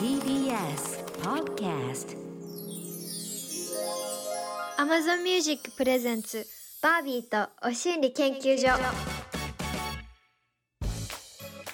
[0.00, 2.16] TBS Podcast
[4.78, 6.46] Amazon Music プレゼンツ
[6.82, 8.68] バービーとお心理研究所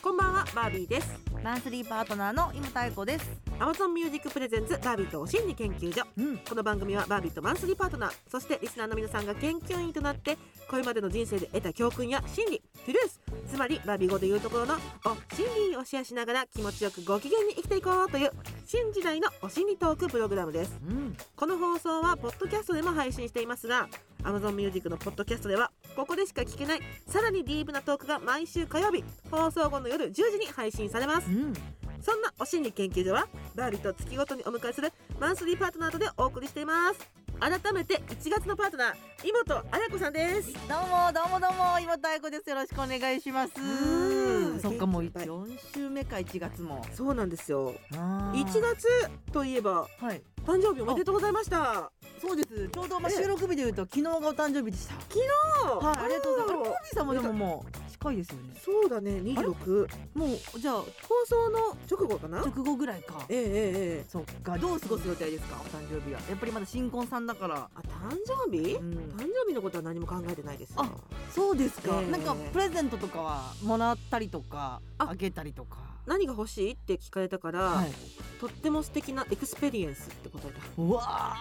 [0.02, 3.30] こんばんはバービーですマンスリーパートナーの今太子です。
[3.60, 6.38] Amazon Music プレゼンツバービーとお心理研究所うん。
[6.38, 10.36] この番組はバービーとマンスリーパートナーそしてリスナーの皆さんが研究員となって
[10.68, 14.74] これまでの人生で得た教訓や心理トゥルースつまりバービー語で言うところの
[15.04, 18.30] お心理をシェアしながら気持ちよくご機嫌に生きていこうという
[18.64, 21.16] 新時代のお心理トークプログラムですうん。
[21.34, 23.88] この放送はポッドキャストでも配信していますが
[24.22, 31.52] Amazon Music のポッドキャストではここでしか聞けないさらにディープなトークが毎週火曜日放送後の夜10時に配信されますうん。
[32.00, 33.26] そんなお心理研究所は
[33.56, 38.94] バービーと月ごとにお迎えするマンスリーパートナーとでお送りしています改めて1月のパートナー
[39.28, 42.48] 妹彩子さんですどうもどうもどうも今太子です。
[42.48, 44.60] よろしくお願いしますうん。
[44.60, 46.84] そっかもう元気いっぱい四週目か1月も。
[46.94, 48.86] そうなんですよあー1月
[49.32, 50.22] といえばはい。
[50.46, 52.68] 誕生日おめでとうございましたそうです。
[52.68, 54.94] ちょうどまあえ収録日で言うと昨日がお誕生日でした。
[54.94, 56.04] はい。
[56.04, 56.70] ありがとうございます。
[56.70, 58.54] コービーさんもでももう近いですよね。
[58.64, 60.84] そうだね26もうじゃあ放
[61.26, 62.40] 送の直後かな？
[62.40, 63.24] 直後ぐらいか。
[63.28, 64.58] ええええええそっか。
[64.58, 66.20] どう過ごす予定ですかお誕生日は。
[66.28, 67.68] やっぱりまだ新婚さんだから。
[67.74, 70.90] あ誕生日、うん誕生日のことは何も考えてないですよあ
[71.30, 72.00] そうですか。
[72.00, 75.78] ええなんかプレゼントとかはもらったりとかああげたりとか。
[76.06, 77.92] 何が欲しいって聞かれたから、はい。
[78.40, 81.34] とっても素敵な experience って答えたうわ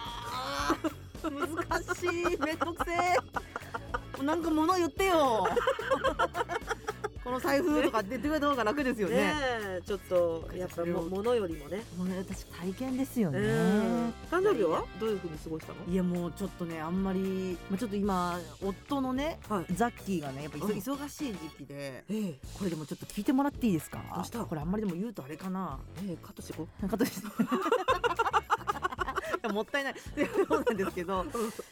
[1.22, 3.16] ー難しいめんどくせえ
[4.22, 5.46] なんか物言ってよ。
[7.24, 9.34] この財布とかってくれた方が楽ですよね。
[9.84, 11.82] ちょっとやっぱも物よりもね。
[11.98, 14.84] もうね私体験ですよね、うん誕生日は？
[15.00, 15.92] どういう風に過ごしたの？
[15.92, 19.66] いやもうちょっとねあんまり、まあ、ちょっと今夫のねはい。
[19.74, 22.38] ザッキーがねやっぱ忙しい時期でええ。
[22.56, 23.98] これでもちょっと聞いてもらっていいですか？
[24.48, 25.80] これあんまりでも言うとあれかな。
[26.06, 27.26] ええカットしてこなんかとして
[29.52, 29.94] もったいない。
[30.48, 31.24] そうなんですけど。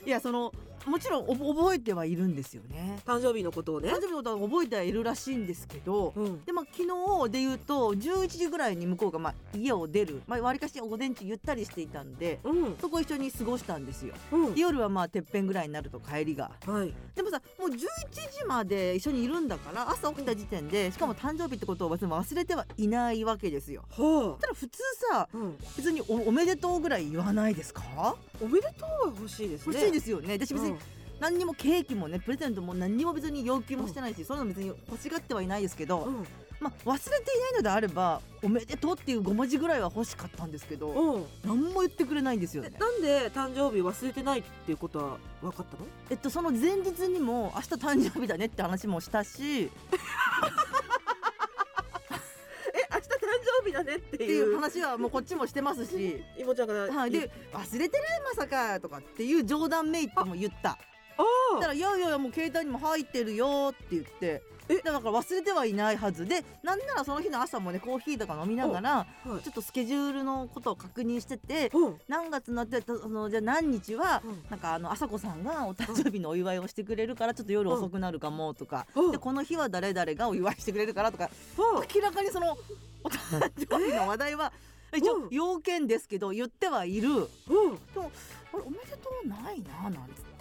[0.04, 0.52] いやその
[0.86, 2.98] もちろんおぼ覚えてはいるんですよね。
[3.06, 3.88] 誕生日のことをね。
[3.90, 6.44] 誕生日のことは覚えてはいるらしいんですけど、うん。
[6.44, 6.84] でまあ、昨
[7.26, 12.76] 日で言うと11時ぐらいに向こうがまあ家を出るわり、かし午前中ゆったりしていたんでうん。
[12.80, 14.14] そこ一緒に過ごしたんですよ。
[14.32, 14.54] うん。
[14.54, 16.50] で夜はまあてっぺんぐらいになると帰りが。
[16.66, 16.92] はい。
[17.14, 23.84] でもさもう11時まで一緒にいるんだから朝起きた時点でしかも誕生日ってことを忘れてはいないわけですよ。
[23.90, 24.78] はただ普通
[25.10, 28.16] さあ、うん、別におおめでとうぐらい言わないですか？
[28.40, 29.74] おめでとうは欲しいですね。
[29.74, 30.34] 欲しいですよね。
[30.34, 30.73] 私別にうん
[31.24, 36.26] 何にもケーキもねプレゼントも何にも別に要求もしてないし、そういうの別に欲しがってはいないですけど、うん。
[36.60, 41.24] まあ、忘れていないのであれば「おめでとう」っていう5文字ぐらいは欲しかったんですけどうん。
[41.44, 42.70] 何も言ってくれないんですよね。
[42.78, 45.86] なんで誕生日忘れてないっていうことは分かったの？
[46.10, 49.68] えっとその前日にも「明日誕生日だね」って話もしたし え
[52.92, 53.10] 明日誕
[53.62, 56.22] 生日だねっていいうう話はもうこっちもしてますし。
[56.38, 58.04] 妹ちゃんからはい、で「忘れてる
[58.36, 60.78] まさか」とかっていう冗談めいっても言った
[61.18, 64.42] あだから「いやいやいやもう携帯にも入ってるよ」って言って。
[64.66, 64.76] え？
[64.78, 69.06] だから忘れてはいないはずでなんならその日の朝もねコーヒーとか飲みながらは
[69.38, 69.42] い。
[69.42, 72.00] ちょっとスケジュールのことを確認しててうん。
[72.08, 74.42] 何月になってそのじゃあ何日はうん。
[74.48, 78.86] なんかあの朝子さんがお誕生日のお祝いをしてくれるからちょっと夜遅くなるかもとか。
[78.94, 79.12] うん。
[79.12, 82.56] でこの日は誰々がお祝いしてくれるからとかは明らかにその
[83.02, 84.50] お誕生日の話題は
[84.96, 87.10] 一応うん要件ですけど言ってはいる。
[87.10, 87.18] うん。
[87.20, 87.28] で
[87.96, 88.10] も
[88.54, 90.33] あれおめでとうないななんつって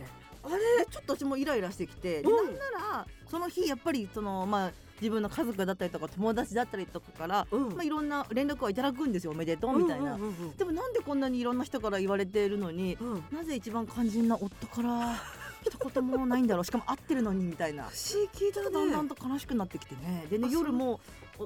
[0.44, 0.86] あれ？
[0.86, 2.46] でちょっと私もイライラしてきてでうん。
[2.46, 2.60] なんな
[3.00, 4.72] らその日やっぱりそのまあ
[5.02, 7.70] 自分の家族だったりとか友達だったりとかから、うん。
[7.76, 13.12] まあ、いろんな連絡はいただくんですよおめでとうみたいな、うんうんうんでもなんでこんなにいろんな人から言われているのにうん。
[13.14, 15.16] うんなぜ一番肝心な夫から
[15.64, 17.84] 一言もないんだろうしかも会ってるのにみたいな。
[17.92, 18.70] 不思議だね。
[18.72, 20.28] だんだんと悲しくなってきてね。
[20.30, 21.00] でねあ夜もお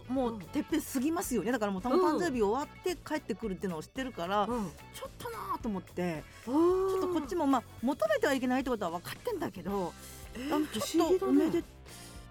[0.09, 1.51] もううんてっぺん過ぎますよね。
[1.51, 4.69] だからもう誕生日終わって帰ってくるっていうのを知ってるから、うん。
[4.93, 6.23] ちょっとなーと思って。
[6.45, 9.93] ちょっとこっちもまあ求めてはいけないってことは分かってんだけど
[10.51, 11.63] あのちょっとおめで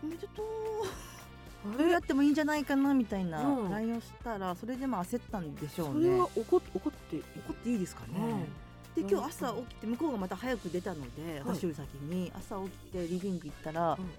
[0.03, 1.83] おめでとう。
[1.83, 1.97] やれ？
[1.99, 3.71] ってもいいんじゃないかなみたいなうん。
[3.71, 8.47] LINE をしたらそれでまあ焦ったんでしょそうれねは怒っ怒って怒っていいですかね、
[8.95, 9.11] でうん。
[9.11, 11.57] 今日朝起きて向こうがまた早く出たのではい。
[11.57, 12.31] 私より先に。
[12.37, 14.11] 朝起きてリビング行ったら、うん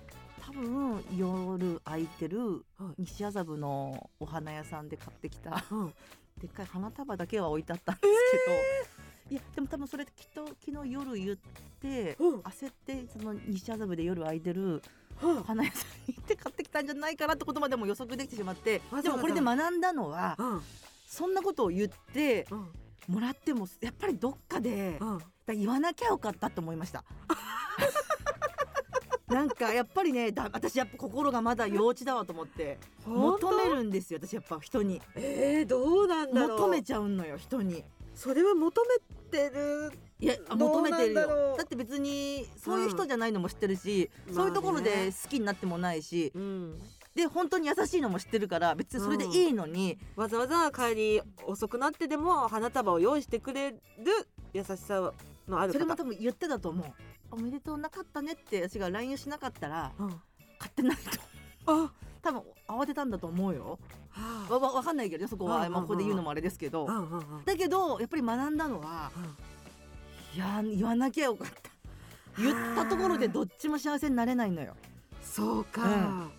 [0.48, 3.02] 多分夜空いてるはい。
[3.04, 5.94] 西麻布のお花屋さんで買ってきたうん。
[6.40, 8.08] でっかい花束だけは置いてあったんです
[9.28, 11.38] けど、いやでも多分それきっと昨日夜言っ
[11.82, 12.40] て、うん。
[12.42, 14.82] 焦ってその西麻布で夜空いてる
[15.46, 20.62] 花屋さんに行って買ってきたんじゃないかなってことまでも予測できてしまってでもこれで学んだのはあうん。
[21.08, 22.68] そんなことを言ってうん。
[23.08, 25.00] もらってもやっぱりどっかで
[25.46, 27.04] だ言わなきゃよかったと思いました。
[29.28, 35.02] なんかやっぱりねだ私やっぱ心がまだ幼稚だわと思って求めるんですよ私やっぱ人に。
[35.16, 36.60] えー、どうなんだろう？
[36.60, 37.84] 求めちゃうのよ人に。
[38.16, 41.56] それは求めてるいや求めてるよ。
[41.58, 44.34] だって別にそういう人じゃないのも知ってるし、うん。
[44.34, 45.12] そういうところまあでね。
[45.12, 46.80] 好きになってもないし、うん。
[47.14, 53.78] で本当に優しいのも知ってるから別にそれでいいのに、わざわざ帰り遅くなってでも花束を用意してくれる
[54.54, 55.14] 優しさ
[55.48, 55.74] のある方。
[55.74, 56.88] それも多分言ってたと思う。
[57.32, 60.10] おめでとうなかったねって私が LINE しなかったらうん。
[60.60, 60.98] 買ってない
[61.66, 61.74] と。
[61.74, 61.92] あ。
[62.22, 63.80] 多分慌てたんだと思うよ。
[64.10, 66.88] はわわわかんないけどねそこは、まあ、ここで言うのもあれですけど、
[67.46, 69.12] だけどやっぱり学んだのは、
[70.36, 72.42] いや言わなきゃよかった。
[72.42, 74.76] 言ったところでどっちも幸せになれないのよ。
[75.22, 76.32] そうか、うん。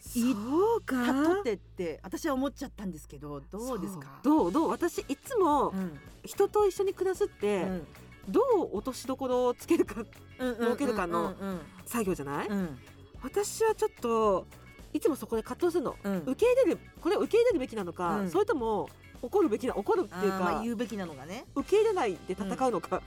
[0.00, 1.06] そうか。
[1.06, 7.86] たとってって私は思っちゃったんですけどどうですかどうどう私いつもうん人と一緒に暮らすって、うん
[8.28, 8.40] ど
[8.72, 10.04] う落としどころをつけるか
[10.38, 10.56] うんうん。
[10.56, 12.78] 儲けるかのうんうん作業じゃない、うん。
[13.22, 14.46] 私はちょっと
[14.92, 16.18] いつもそこで葛藤するの、うん。
[16.26, 18.30] 受け入れるこれを受け入れるべきなのか、うん。
[18.30, 18.88] それとも
[19.22, 21.46] 怒るべきな怒るっていうか、まあ言うべきなのがね。
[21.54, 23.02] 受け入れないで戦うのか、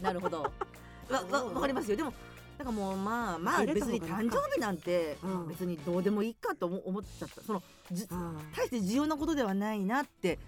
[0.00, 0.42] なるほど。
[1.10, 1.96] わわわかりますよ。
[1.96, 2.12] でも
[2.58, 5.48] なんかもうまあまあ別に誕生日なんてうん。
[5.48, 7.42] 別にどうでもいいかと思思っちゃった。
[7.42, 10.38] その大して重要なことではないなって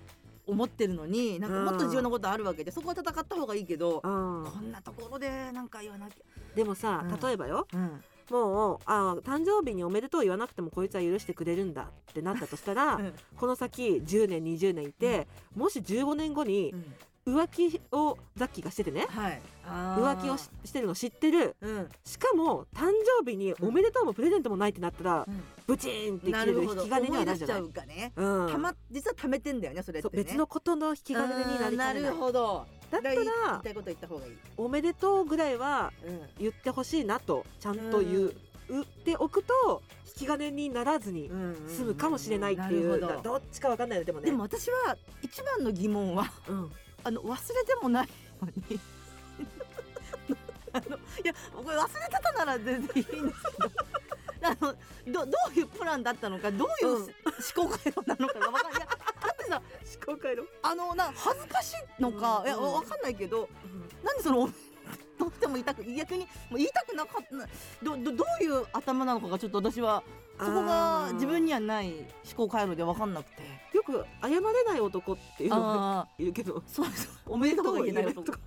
[0.48, 4.44] 思ってるのになんかもっと重要なことあるわけでそこは戦った方がいいけどうん。
[4.50, 6.14] こんなところでなんか言わなき
[6.56, 7.20] でもさ、うん。
[7.20, 7.68] 例えばよ。
[7.72, 8.02] ゃうん。
[8.30, 13.12] もうあー誕生日におめでとう言わなくてもこいつは許してくれるんだってなったとしたら、うん。
[13.36, 16.84] この先10年20年いて、もし15年後にうん。
[17.28, 19.06] 浮気をザッキーがしててね。
[19.10, 19.40] はい。
[19.66, 21.56] 浮気をししてるの知ってる。
[21.60, 21.88] うん。
[22.04, 22.90] しかも誕
[23.22, 27.60] 生日におめでとうもプレゼントもないってなったら、うんブチーンって切なれる引き金にはいなるんじゃない。
[27.60, 28.12] うかね。
[28.16, 28.48] うん。
[28.50, 30.24] たま実は貯めてんだよねそれってね。
[30.24, 32.66] 別のことの引き金になりなるほど。
[32.90, 38.34] だった言いらたいこと言った方がいいおめでとうぐらいはうん言ってほしいなとちゃんと言う、
[38.70, 41.30] 言っておくと引き金にならずに
[41.66, 43.20] 済むかもしれないっていう、ど。
[43.22, 44.26] どっちかわかんないよでもね。
[44.26, 46.72] でも私は一番の疑問はうん、
[47.04, 48.08] あの忘れてもない
[48.40, 48.80] のに。
[50.72, 53.70] あのいやこれ忘れてたなら全然いいんですけど
[54.42, 54.74] あの
[55.12, 57.02] どどういうプランだったのかどういう、うん。
[57.02, 57.10] 思
[57.54, 58.80] 考回路なのかが分かんない。
[58.80, 59.62] いやだってさ
[60.06, 62.46] 思考回路、あのな恥ずかしいのか、うん。
[62.46, 63.48] いやわ分かんないけど
[64.04, 64.48] なんでその
[65.18, 70.02] どうしても言いたく逆にもう言いたくなかったどどどういう頭なのかがちょっと私は
[70.38, 72.06] そこが自分にはない思
[72.36, 73.42] 考回路で分かんなくて。
[73.74, 77.12] よく謝れない男っていうのがいるけどそうそう。
[77.26, 78.38] おめでとうが言えない男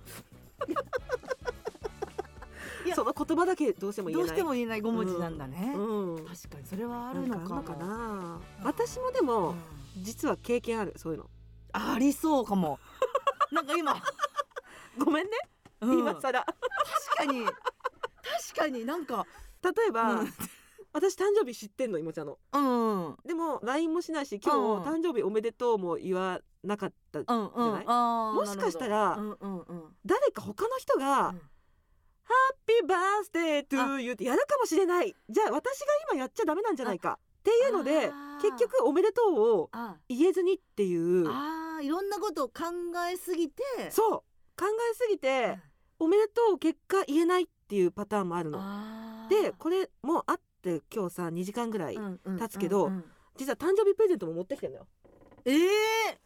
[2.94, 4.28] その言葉だけどうしても言えない。
[4.28, 6.24] どうしても言えない5文字なんだね、うん。
[6.26, 6.66] 確かに。
[6.66, 7.62] それはあるのかも。
[7.62, 10.04] な私もでも、うん。
[10.04, 11.30] 実は経験あるそういうの。
[11.72, 12.78] ありそうかも。
[13.52, 13.94] なんか今、
[15.04, 15.30] ごめんね、
[15.80, 15.98] うん。
[15.98, 16.44] 今更。
[16.44, 17.44] 確かに。
[17.44, 17.54] 確
[18.56, 18.84] かに。
[18.84, 19.26] なんか。
[19.62, 20.34] 例えば、うん。
[20.94, 22.38] 私誕生日知ってんのいもちゃんの。
[22.52, 23.16] うんうん。
[23.24, 27.36] でも LINE もしないし今日うん誕生日おめでとうも言わなかった、うんじゃ
[27.72, 27.84] ない？
[27.86, 29.96] あーもしかしたらうんうんうん。
[30.04, 31.40] 誰か他の人が、うん
[32.24, 35.14] ハッピーバースデートゥーユーってやるかもしれない。
[35.28, 37.18] じゃあ私が今やっちゃダメなんじゃないか。
[37.40, 38.10] っていうので
[38.40, 39.96] 結局おめでとうをあ。
[40.08, 41.28] 言えずにっていう。
[41.28, 42.62] あーいろんなことを考
[43.12, 43.62] えすぎて。
[43.90, 44.18] そう。
[44.56, 45.58] 考えすぎて
[45.98, 48.60] おめでとう結果言えないっていうパターンもあるの。
[49.28, 53.04] でこれもうあって今日さ2時間ぐらい、うんうん経つけどうんうん
[53.36, 54.86] 実は誕生日プレゼントも持ってきてんのよ。
[55.46, 56.18] ええ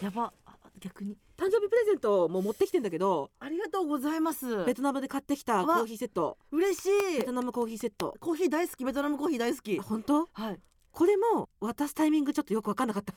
[0.00, 0.32] やば。
[0.46, 4.64] あ逆に誕生日プレゼントも持ってきてんだけどありがとうございます。
[4.64, 6.38] ベトナムで買ってきたコわーヒーセット。
[6.52, 7.18] 嬉しい。
[7.18, 8.14] ベトナムコーヒーセット。
[8.20, 9.76] コーヒー大好きベトナムコーヒー大好き。
[9.76, 10.28] あ本当？
[10.32, 10.60] はい。
[10.92, 13.12] これも渡すタイミングちょっとよく分かんなかった。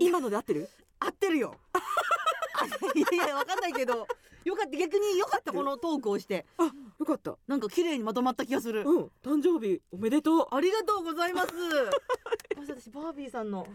[0.00, 0.68] 今ので合ってる？
[1.00, 1.54] 合ってるよ。
[1.72, 1.78] あ
[2.94, 4.06] いやいやわかんないけど。
[4.44, 6.44] よかった逆によかったこのトークをして。
[7.00, 7.38] よかった。
[7.46, 8.82] なんか綺麗にまとまった気がする。
[8.82, 9.10] うん。
[9.24, 11.48] 誕生日おめでとありがとうございます。
[12.58, 13.66] 私バービーさんの。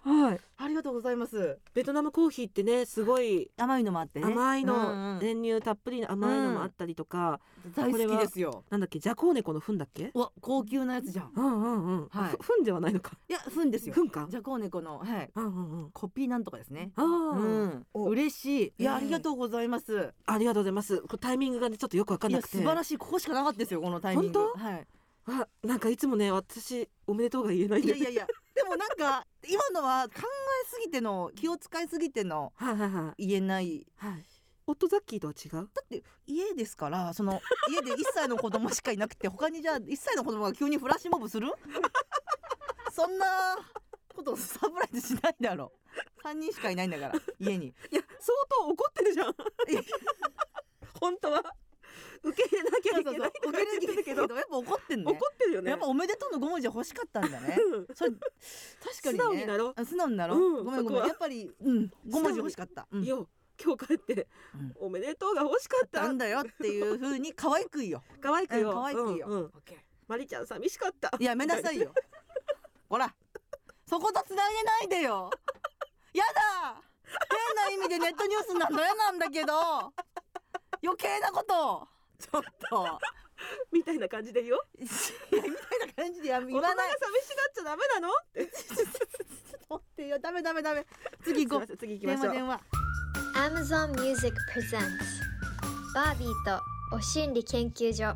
[0.03, 0.39] はい。
[0.57, 1.59] ありがとうございます。
[1.73, 4.25] ベトナムコーヒーってねすごい甘いのもあってね。
[4.25, 7.39] 甘いの、うんうん練乳たっぷりの甘いのもあったりとか、
[7.75, 8.63] 大好きですよ。
[8.71, 10.11] なんだっけジャコウネコの糞だっけ？
[10.13, 11.31] うわ高級なやつじゃん。
[11.35, 12.31] うんうんうん、はい。
[12.31, 13.11] ふ糞ではないのか。
[13.29, 13.93] いや糞ですよ。
[13.93, 14.27] 糞か？
[14.29, 15.29] じゃこう猫のはい。
[15.35, 15.91] うんうんうん。
[15.91, 16.91] コピーなんとかですね。
[16.95, 17.85] あー、うん。
[17.93, 18.05] お。
[18.05, 18.73] 嬉しい。
[18.79, 18.97] いやええ。
[18.97, 20.13] ありがとうございます。
[20.25, 21.03] ありがとうございます。
[21.19, 22.57] タイミングがねちょっとよくわかんなくて。
[22.57, 22.97] 素晴らしい。
[22.97, 24.39] ここしかなかったですよこのタイミング。
[24.39, 24.87] 本はい。
[25.27, 30.15] あなんかいつもね私おめでとうが言えないいやいやいや でもなんか今のは考
[30.65, 33.27] えすぎての気を使いすぎてのはいはいはい。
[33.27, 33.85] 言えない。
[33.97, 34.25] はい。
[34.67, 35.69] 夫ザッキーとは違う？
[35.73, 41.51] だって家ですからその家で1歳の子供しかいなくて他にじゃあ1歳の子供が急にフラッシュモブする？
[42.93, 43.57] そんな
[44.15, 45.71] ことサプライズしないだろ。
[46.23, 47.67] 3人しかいないんだから家に。
[47.67, 49.29] いや相当怒ってるじゃん。
[49.29, 49.33] え
[50.99, 51.41] 本当は
[52.23, 54.21] 受け入れなきゃいけない受け入れなきゃいけないけど。
[54.35, 55.11] やっぱ怒ってんね。
[55.11, 55.71] 怒ってるよね。
[55.71, 57.57] やっぱおめでとうの5文字欲しかったんだね。
[57.87, 58.19] 確かに、ね、
[59.01, 61.07] 素直になろ素直になろう、うんごめんごめん。
[61.07, 63.15] やっぱりうん5文字欲しかった、うん、いや
[63.63, 64.73] 今日帰ってうん。
[64.79, 66.03] おめでとうが欲しかった。
[66.03, 68.03] なんだよっていう風に可愛く言いよ。
[68.21, 68.73] 可愛くよう。
[68.73, 69.51] ん可愛くよ、うんうん。
[70.07, 71.11] マリちゃん寂しかった。
[71.19, 71.93] やめなさいよ。
[72.89, 73.13] ほら。
[73.87, 75.29] そことつなげないでよ。
[76.13, 76.81] やだ。
[77.67, 79.53] 変な意味でネットニュースになるの嫌なんだけど。
[80.83, 81.87] 余計なことを
[82.27, 82.99] ちょっと。
[83.71, 84.61] みたいな感じで言おう？
[84.77, 84.81] い
[85.35, 86.89] やみたいな感じでやめ言わない。
[86.89, 90.85] 大人が寂しがっちゃダメなのってちょっと待ってよダメダメダメ。
[91.23, 92.33] 次行こすいません次う行きましょう。
[92.33, 92.61] 電話
[93.35, 94.87] Amazon Music Presents
[95.95, 98.15] バービーとお心理研究所。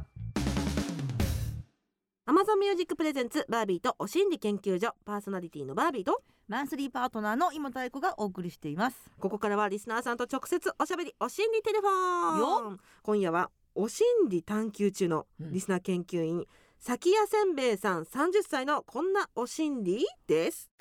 [2.27, 4.93] Amazon Music プレゼンツバービーとお心理研究所。
[5.05, 6.21] パーソナリティのバービーと。
[6.47, 8.97] マンスリーパートナーの今太子がお送りしています。
[9.19, 12.79] ここからはリスナーさんと直接おしゃべりお心理テレフォン。
[13.01, 16.45] 今夜はお心理探求中のリスナー研究員、
[16.79, 20.71] 崎谷せんべいさん30歳のこんなお心理です。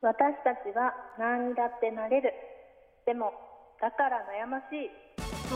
[0.00, 2.32] 私たちは何にだってなれる。
[3.04, 3.32] でも
[3.80, 4.90] だから悩ましい。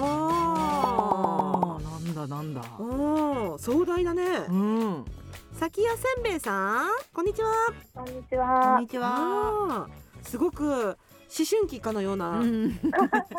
[0.01, 2.61] ああなんだなんだ。
[2.61, 4.25] ーおー壮大だね。
[4.49, 5.05] うん。
[5.53, 7.53] 崎谷せんべいさんこんにちは。
[7.95, 9.89] こんにちこんはにちは。
[10.25, 10.99] すごく
[11.31, 12.81] 思春期かのようなうん。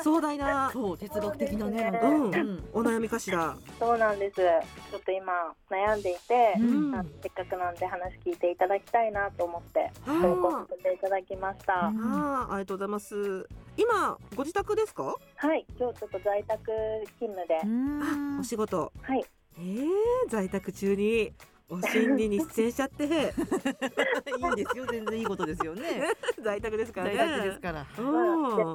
[0.03, 2.31] 壮大なそう哲学的なねうん。
[2.31, 3.57] うんお悩みかしら。
[3.79, 4.35] そうなんです。
[4.35, 5.33] ちょっと今
[5.69, 6.95] 悩んでいて、うん。
[6.95, 12.43] あせっかくなんで話聞いていただきたいなと思ってあ投稿ーさせていただきました、うん。
[12.43, 13.47] あーありがとうございます。
[13.75, 15.15] 今ご自宅ですか？
[15.35, 16.71] はい今日ちょっと在宅
[17.19, 18.39] 勤務で、うん。
[18.39, 18.91] お仕事。
[19.01, 19.25] はい。
[19.57, 19.87] えー、
[20.29, 21.33] 在宅中に
[21.69, 23.03] お心理に出演しちゃって。
[23.05, 24.85] いいんですよ。
[24.87, 26.03] 全然いいことですよね。
[26.41, 27.85] 在宅ですから在ね宅ですから。
[27.97, 28.23] うまあ、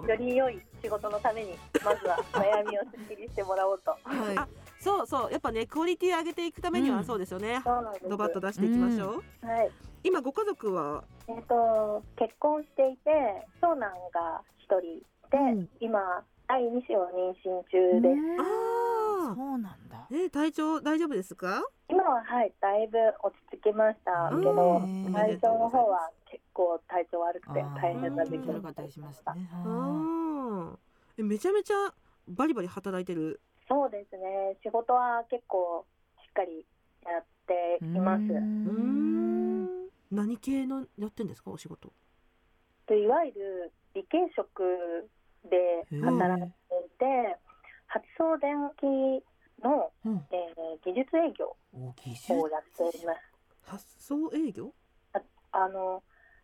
[0.01, 3.91] んより良い仕事のためにまずは悩みをすっきりしてもらおうと。
[4.05, 4.39] はい。
[4.39, 4.47] あ
[4.79, 5.33] そうそう。
[5.33, 7.05] やっぱねクオリティ上げていくためにはうん。
[7.05, 8.09] そうですよね、そうなんです。
[8.09, 9.71] ドバッと出していきましょう、はい。
[10.05, 11.03] 今ご家族は？
[11.27, 13.11] えっ、と結婚していて
[13.61, 14.81] 長男が一人
[15.31, 15.69] で、うん。
[15.81, 20.07] 今第二子を妊娠中です、ああそうなんだ。
[20.11, 21.63] ね体調大丈夫ですか？
[21.89, 24.29] 今ははいだいぶ落ち着きました。
[24.31, 30.77] けうどん最初の方は結構体調悪くて大変な時期うん悪かったりしますねあー。
[31.19, 31.95] えめちゃめちゃ
[32.27, 33.41] バリバリ働いてる？
[33.69, 34.57] そうですね。
[34.63, 35.87] 仕事は結構
[36.19, 36.67] しっかり
[37.07, 38.23] やっています。
[38.23, 39.89] うーん。
[40.11, 41.93] 何系のやってんですかお仕事？
[42.87, 45.09] でいわゆる理系職
[45.49, 46.53] で働いて
[46.87, 47.37] いて
[47.95, 49.23] 発送電機
[49.63, 50.27] の、うん。
[50.35, 51.47] えー技術営業
[52.35, 53.21] をやっています。
[53.63, 54.73] 発送営業？
[55.53, 56.03] あの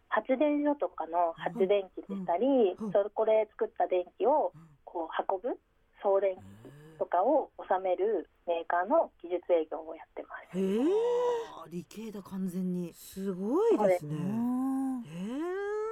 [0.08, 2.86] 発電所とかの発電機でしたり、うん。
[2.86, 2.92] うん。
[2.92, 4.52] そこで作った電気を
[4.84, 5.58] こう運ぶ
[6.02, 6.40] 送電機
[6.98, 10.56] とかを収めるメーカーの技術営業をやってます。
[10.58, 10.84] へえ
[11.70, 12.94] 理系だ完全に。
[12.94, 14.14] すごいですね。
[14.14, 15.04] うんへ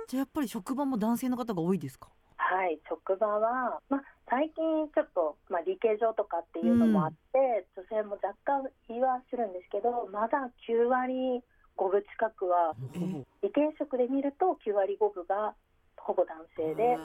[0.07, 2.09] じゃあやっぱり職場も男性の方が多いですか？
[2.49, 11.45] はい、職場は、まあ、最近ちょっと、まあ、理系上とかっていうのもあって、女性も若干言いはするんですけどまだ9割
[11.77, 15.53] 5分近くはえ理系職で見ると9割5分が
[16.01, 16.97] ほぼ男性で。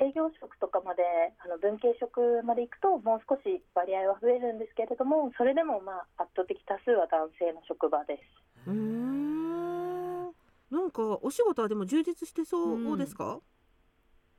[0.00, 1.02] 営業職とかまで
[1.42, 8.22] あの文系職まで行くともう少し割合は増えるんですけれどもそれでもまあ圧倒的多数は男性の職場です。
[8.68, 9.18] うーん。
[10.70, 13.40] なんかお仕事はでも充実してそうですか、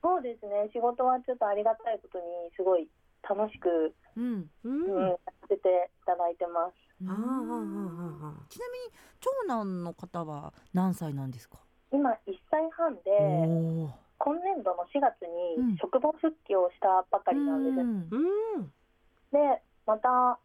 [0.02, 0.70] そうですね。
[0.74, 2.26] 仕事はちょっとありがたいことに
[2.56, 2.88] すごい
[3.28, 4.50] 楽しく、うん。
[4.64, 5.14] うん。
[5.14, 5.60] うてい
[6.06, 6.74] ただいてます。
[7.08, 11.60] あーあちなみに長男の方は何歳なんですか？
[11.92, 12.18] 今1
[12.52, 13.02] 歳半で
[14.20, 15.16] 今年度の4月
[15.58, 15.68] うん。
[15.74, 18.10] に職場復帰をしたばかりなんです、うん。
[18.12, 18.74] うん。
[19.32, 20.40] でまた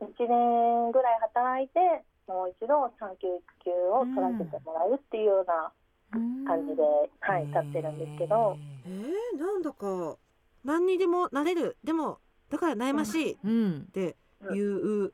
[0.00, 5.72] 1年ぐらい働いてもう一度産休育休を取らせてもらうっていうような
[6.10, 6.82] 感じで、
[7.20, 10.16] はい、立ってるんですけど、えー、なんだか
[10.64, 11.76] 何にでもなれる。
[11.84, 13.88] でもだから悩ましいっうん。
[13.92, 14.16] て
[14.52, 15.12] いう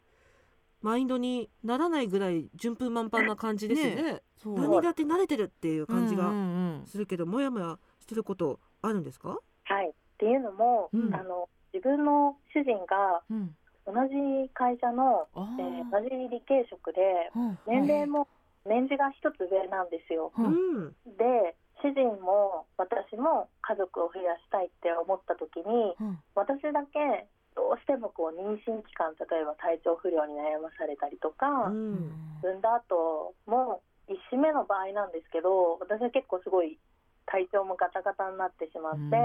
[0.83, 4.55] マインドにならないぐらい順風満帆な感じですよねそう。
[4.55, 9.39] 何にだって慣れてるっていう感じがうんうんするけど、もやもやしてることあるんですか？
[9.65, 11.15] はい、っていうのも、うん。
[11.15, 13.37] あの自分の主人がうん。
[13.37, 13.57] うん
[13.89, 17.59] 同じ会社の、あえーー同じ理系職でうん。
[17.69, 18.27] 年齢も
[18.67, 20.33] 年次が一つ上なんですよ。
[20.37, 20.87] ううん。
[20.91, 26.19] んで主人も私も家族を増やしたいって思った時にうん。
[26.35, 32.13] 私だけどうしてもこう妊娠期間例えば体調不良に悩まされたりとか、うん。
[32.43, 36.79] 産んだ後も1子目の場合なんですけど私は結構すごい
[37.27, 39.19] 体調もガタガタになってしまって、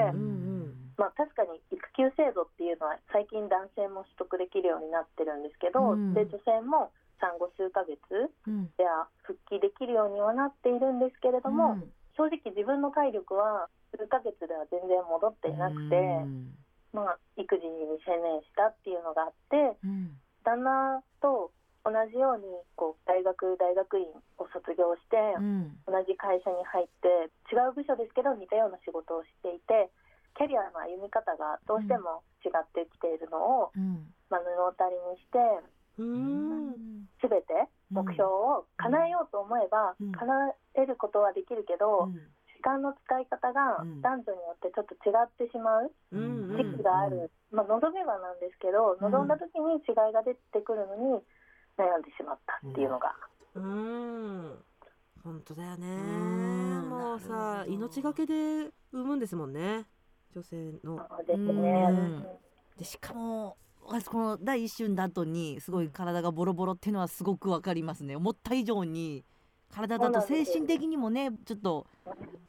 [0.98, 6.14] まあ、確かに育休制度っていうのは最近男性も取得できるようになってるんですけど、うん。
[6.14, 6.92] で女性も
[7.22, 8.02] 産後数ヶ月
[8.48, 8.74] うん。
[8.76, 11.94] では復帰できるようにはなっているんですけれども、うん。
[12.18, 16.58] 正直自分の体力は数ヶ月では全然戻っていなくて、うん。
[16.92, 20.18] まあ、育児に専念したっていうのがあってうん。
[20.44, 21.54] 旦那と
[21.86, 24.06] 同じようにこう大学大学院
[24.38, 25.78] を卒業して、うん。
[25.86, 29.90] 同じ会社に入って違う部署ですけど似たような仕事をしていて
[30.38, 34.12] キャリアの歩み方がどうしても違ってきているのを、うん。
[34.30, 35.40] まあ、布を足りにして
[36.00, 40.12] うーん全て目標を叶えようと思えば、うん。
[40.12, 42.10] 叶えることはできるけど、
[42.58, 44.02] 時間の使い方がうん。
[44.02, 46.58] 男女によってちょっと違ってしまううん。
[46.58, 49.12] 時期がある、まあ、望めばなんですけどうん。
[49.12, 51.22] 望んだ時に違いが出てくるのに
[51.78, 53.16] 悩んでしまったっていうのが、
[53.56, 54.64] うーん。
[55.24, 55.88] 本当だよね。
[55.88, 56.90] ん。
[56.90, 59.86] もうさ命がけで産むんですもんね。
[60.34, 60.98] 女性の。
[60.98, 61.44] そうですね。
[61.44, 61.96] うん。
[61.96, 62.28] うん。
[62.78, 68.16] でしかも私この第一瞬だ後にすごい体がボロボロっていうのはすごくわかりますね。
[68.16, 69.26] 思った以上に
[69.72, 71.88] 体だと精神的にもねちょっと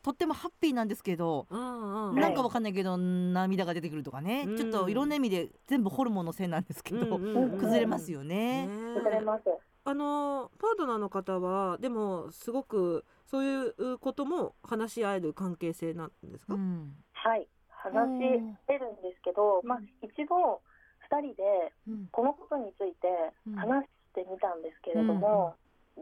[0.02, 2.20] とってもハッピーなんですけどうんうん。
[2.20, 4.44] なんかわかんないけど涙が出てくるとかね。
[4.46, 4.56] うん。
[4.56, 7.58] ちょっといろんな意味で全部ホルモンのせいなんですけどうんうんうん。
[7.58, 8.66] 崩れますよね。
[8.66, 8.94] ね。
[8.94, 9.44] 崩れます。
[9.84, 16.94] あのパートナーの方はでもすごくそういうことも話し合える関係性なんですか、うん。
[17.12, 20.28] はい、話してるんですけど、まあ、一度2
[21.20, 22.08] 人でうん。
[22.12, 23.08] このことについて
[23.56, 25.54] 話してみたんですけれども、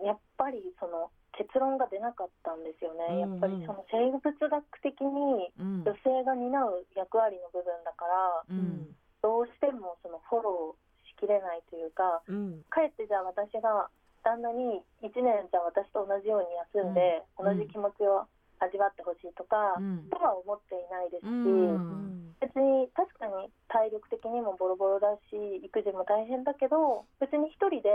[0.04, 3.20] やっぱりその結論が出なかったんですよね。
[3.20, 5.82] やっぱりその生物学的にうん。
[5.82, 8.94] 女性が担う役割の部分だからうん。
[9.22, 12.62] どうしてもそのフォローしきれないというかうん。
[12.68, 13.88] かえってじゃあ私が
[14.22, 17.56] 旦那に1年じゃあ私と同じように休んで、うん。
[17.56, 18.26] 同じ気持ちを
[18.60, 20.08] 味わってほしいとか、うん。
[20.12, 22.36] とは思っていないですし、うん。
[22.40, 27.90] 別に確かに体力的にもボロボロだし育児も大変だけど別に一人で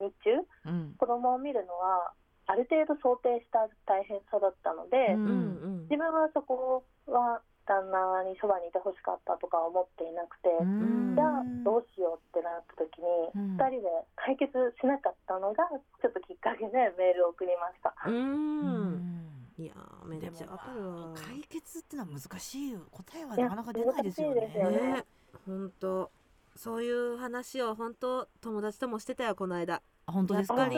[0.00, 0.94] 日中うん。
[0.96, 2.12] 子供を見るのは
[2.46, 5.26] ある程度想定した大変さだったので、うん。
[5.26, 11.14] うん自分はそこは旦那にそばにいてほしかったとか思っていなくて、うん。
[11.14, 13.56] じゃあどうしようってなった時に、うん。
[13.56, 15.66] 2人で解決しなかったのが
[16.02, 17.94] ちょっときっかけでメールを送りました。
[18.06, 19.19] うん
[19.60, 22.80] いやーめっちゃわかるわ解決ってのは難しいよ。
[22.90, 24.40] 答えはなかなか出ないですよね。
[24.48, 24.70] ね。
[24.70, 25.04] ね
[25.46, 26.10] 本当
[26.56, 29.82] そういう話を本当友達ともしてたよこの間。
[30.06, 30.68] あ本当ですか？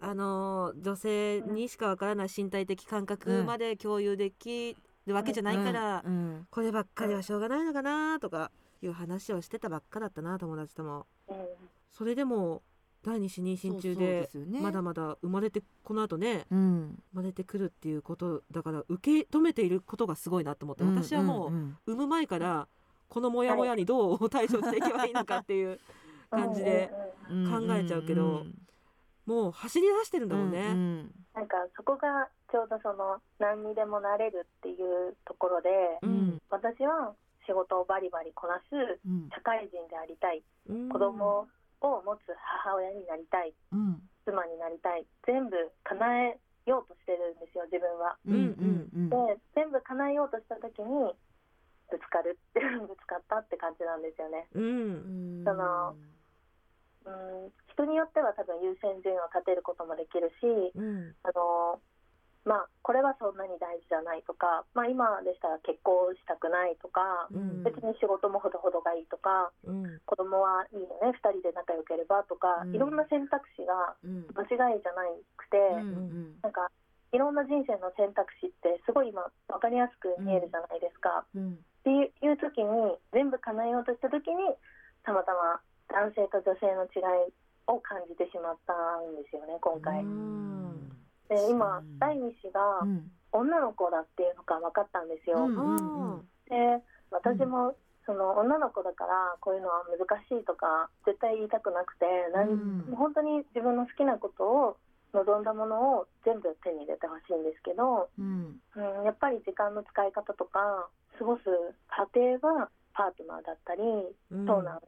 [0.00, 4.74] あのー女性にしかわからない身体的感覚まで共有でき
[5.06, 6.46] るわけじゃないから、うんうん。
[6.50, 11.06] こればっかりはしょうがないのかなとかいう話をしてたばっかだったな友達とも。
[11.28, 11.36] うん。
[11.90, 12.62] それでも
[13.02, 17.02] 第二子妊娠中そうそうでまだまだ生まれてこの後ねうん。
[17.12, 22.68] 生まれてくるっていうことだから受け止めていることがすごいなと思って私はもううん産む前から
[23.08, 25.80] このモヤモヤにどう対処していけばいいのかっていう
[26.30, 26.90] 感じで
[27.30, 27.68] うんうんうんうん。
[27.68, 28.44] 考えちゃうけど
[29.26, 30.58] もう走り出してるんだもんね。
[30.58, 31.10] うん。
[31.34, 35.70] なんかそこがちょうどその何にでもなれるっていうところで、
[36.02, 36.40] うん。
[36.50, 37.14] 私は
[37.46, 39.28] 仕事をバリバリこなすうん。
[39.30, 40.42] 社会人でありたい。
[40.68, 40.88] うん。
[40.88, 41.46] 子供
[41.80, 44.02] を持つ母親になりたいうん。
[44.24, 48.16] 妻になりたい全部叶えようとしてるんですよ自分は。
[48.26, 51.12] うんうんで全部叶えようとした時に
[51.90, 54.46] ぶつかるって ぶつかったって感じなんですよね。
[54.54, 54.62] うん。
[54.62, 54.66] う
[55.42, 55.44] ん。
[55.44, 55.96] その
[57.06, 57.10] う
[57.48, 61.16] ん人によっては多分優先順位を立てることもできるしうん。
[61.22, 61.80] あの
[62.44, 67.62] まあこれはそんなに大事じゃないとか、まあ、今でしたら結婚したくないとかうん。
[67.62, 70.00] 別に仕事もほどほどがいいとかうん。
[70.06, 72.74] 子供はいいよね2人で仲良ければとか、うん。
[72.74, 74.26] いろんな選択肢がうん。
[74.32, 75.04] 間違いじゃな
[75.36, 76.70] くて、うんなんか
[77.12, 81.26] いろんな人生の選択肢ってすごい今分かりやすく見えるじゃないですか。
[81.34, 81.58] うん。
[81.58, 84.54] っていう時に全部叶えようとした時に
[85.02, 87.34] たまたま男性と女性の違い
[87.66, 88.72] を感じてしまった
[89.02, 90.59] んですよね今回。
[91.30, 93.10] うんで今うん第2子がうん。
[93.32, 95.38] 女の子だっていうのが分かったんですよ。
[95.38, 97.74] うんうんで私も
[98.06, 102.48] その女の子だからこういうのは難しいとか絶対言いたくなくて、なん
[102.90, 102.96] うん。
[102.96, 104.76] 本当に自分の好きなことを
[105.12, 108.58] 望んだものを全部手に入れてほしいんですけど、うん。
[108.74, 110.88] うん、やっぱり時間の使い方とか
[111.18, 111.44] 過ごす
[111.86, 113.82] 過程はパートナーだったり
[114.32, 114.46] うん。
[114.46, 114.80] 長男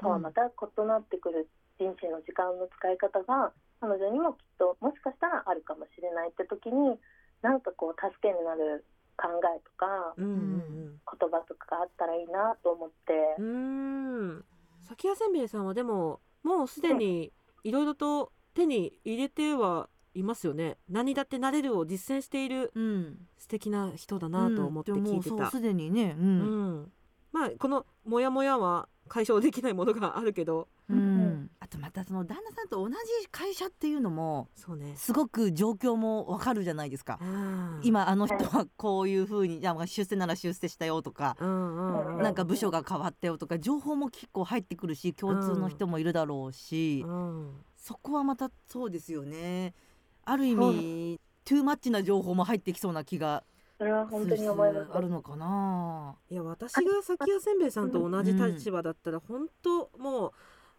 [0.00, 6.96] とはまた異なってくる人生の時間の使い方が彼女にもきっともしかしたらあるかもしれないって時に
[7.42, 8.84] なんかこう助けになる
[9.16, 13.12] 考えとかうんうん言葉とかがあったらいいなと思って。
[13.38, 13.42] う。
[13.42, 13.44] ん。
[13.44, 14.44] うん
[14.82, 17.32] 先谷せんべいさんはでももうすでに
[17.64, 17.72] い。
[17.72, 20.76] ろいろと手に入れてはいますよね。
[20.88, 23.18] 何だってなれるを実践しているうん。
[23.36, 25.10] 素敵な人だなと思って聞いてた。
[25.10, 25.22] うん。
[25.22, 26.14] でもそうすでにね。
[26.18, 26.80] ううん。
[26.82, 26.92] ん
[27.32, 30.68] まあこのモヤモヤは解消できないものがあるけど。
[30.88, 32.94] うん、あとまたその旦那さんと同じ
[33.30, 37.18] 会社っていうのもそうねすごく状況もわかるじゃないですか。
[37.20, 49.74] うん今あの人はこういう風にじゃあ出世なら出世したよとか、うんうんうんなんか部署が変わったよとか情報も結構入ってくるし共通の人もいるだろうし、うんそこはまたそうですよね。
[50.24, 53.42] ある意味トゥーマッチな情報も入ってきそうな気が
[53.78, 56.14] それは本当に思いますあるのかな。
[56.30, 60.32] いや私が先谷せんべいさんと同じ立場だったら本当もう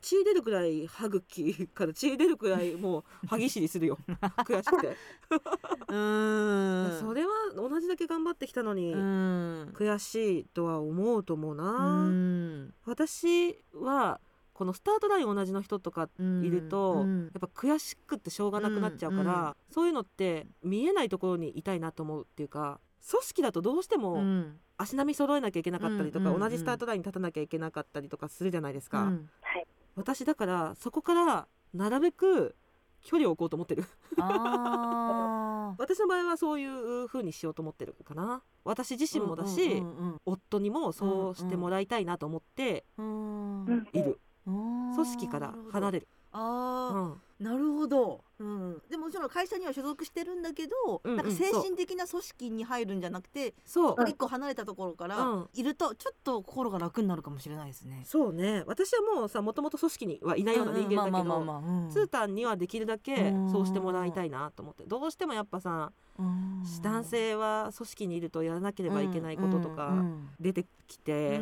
[0.03, 3.97] 血出るくらい歯茎から血出るくらいもう歯ぎしりするよ。
[4.45, 6.99] 悔しくて、うーん。
[6.99, 9.71] それは同じだけ頑張ってきたのに、うん。
[9.73, 12.73] 悔しいとは思うと思うな、うん。
[12.85, 14.19] 私は
[14.53, 17.23] このスタートライン同じの人とかいると、うん。
[17.23, 19.47] やっぱ悔しくってしょうがなくなっちゃうから、うん。
[19.47, 24.59] うんそういうのって見えないところにいたいなと思うっていうか組織だとどうしてもうん。
[24.75, 26.49] 足並み揃えなきゃいけなかったりとか、うんうんうん。
[26.49, 29.29] 同じスタートラインに立たなきゃいけなかったりとかするじゃないですか、うん。
[29.41, 32.55] はい私だからそこからなるべく
[33.01, 33.85] 距離を置こうと思ってる。
[34.19, 38.41] あ 私の場合はそういう風にしようと思ってるかな。
[38.63, 43.87] 私自ー身もだし、うん夫にもそうしてもらいたいなと思ってうんうん。
[43.91, 44.93] いる、うん。
[44.93, 46.95] 組織から離れる、あー。
[46.95, 55.49] うんなるほど、うん、でももちろん会社には所属してるんだけど、うんうんなんか精神的な組織に入るんじゃなくてそう、一個離れたところからうん。
[55.53, 58.03] いるとちょっと心が楽になるかもしれないですね。
[58.05, 58.63] そうね。
[58.65, 63.51] 私はもうさもともと組織にはいないような人間だけど、ツータンにはできるだけうん。
[63.51, 66.63] そうしてもらいたいなと思ってどうしてもやっぱさうん。
[66.81, 70.29] 男性は組織にいるとやらなければいけないこととかうん。
[70.39, 71.39] 出てきて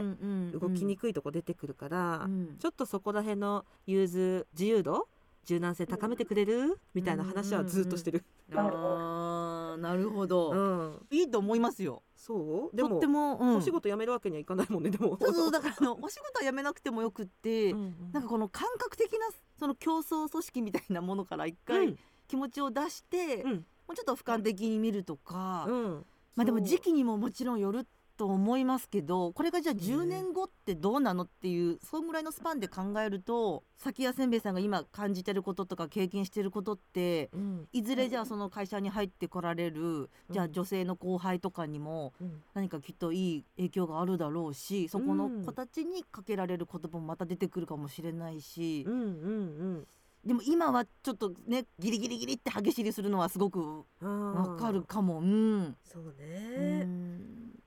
[0.54, 2.58] 動きにくいとこ出てくるからうん。
[2.60, 5.08] ちょっとそこら辺の融通自由度
[5.46, 6.80] 柔軟性高めてくれる？
[6.94, 8.24] みたいな話はずっとしてる。
[8.50, 12.04] なるほど、うん、いいと思いますよ。
[12.16, 12.76] そう？
[12.76, 13.56] でもとっても、うん。
[13.58, 15.18] お仕事辞めるわけにはいかないもんねでも。
[15.20, 19.20] そうそうだからあのお仕事は辞めなくてもよくって、うんうんなんかこの感覚的な
[19.60, 21.98] その競争組織みたいなものから一う回ん。
[22.28, 23.52] 気持ちを出して、うん。
[23.52, 26.06] もうちょっと俯瞰的に見るとか、うん。
[26.36, 27.86] まあでも時期にももちろんよる
[28.18, 37.68] と思いますけどこれがじゃあそうね10年後ってどうなのっていうそんぐらいのスパンで考えると先谷せんべいさんが今感じてることとか経験してることってうん。
[37.74, 42.42] いずれじゃあその会社に入ってこられるじゃあ女性の後輩とかにもうん。
[42.54, 48.84] 何かきっといい影響があるだろうしそこの子たちにかけられる言葉もまた出てくるかもしれないし。
[48.88, 49.88] うんうん
[50.24, 55.20] でも今はちょっとねギリギリギリって激しりするのはすごくうんわかるかも。
[55.20, 55.76] うん。
[55.84, 57.60] そううね、ん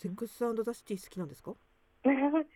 [0.00, 1.50] セックスザシティ好きなんですか？
[1.52, 1.58] 好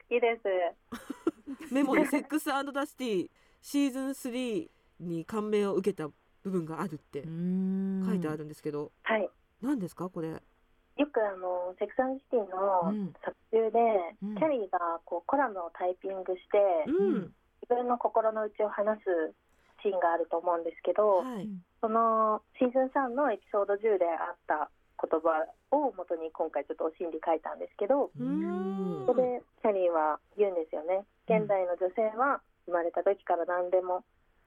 [0.08, 1.68] きです。
[1.74, 3.30] メモにセックスザシティ
[3.60, 6.08] シーズン3に感銘を受けた
[6.42, 9.28] 部分があるって書いてあるんですけど、はい。
[9.60, 10.30] 何ですかこれ？
[10.30, 13.12] よくあのセクサンシティうのん。
[13.22, 13.78] 作中で、
[14.22, 14.34] うん。
[14.36, 19.34] キャリーがこうコラムをタイピングして、うん、自分の心の内を話す
[19.82, 21.50] シーンがあると思うんですけど、はい。
[21.82, 24.70] そのシーズン3のエピソード10であった
[25.02, 29.04] 言葉を元に今回ちょっとお心理書いたんですけど、うん。
[29.06, 31.04] そこでキャリーは言うんですよね。
[31.28, 34.04] 現代の女性は生まれた時から何でも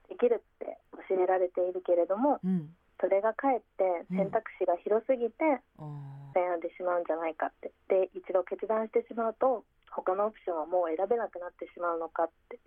[0.10, 0.78] できるって
[1.10, 2.74] 教えられているけれどもうん。
[3.00, 5.86] それがかえって選択肢が広すぎてあ
[6.34, 7.72] 悩んでしまうんじゃないかって。
[7.88, 12.60] で一度決断してしまうと他のオプションはもう選べなくなってしまうのかって。